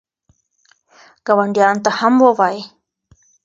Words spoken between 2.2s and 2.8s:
ووایئ.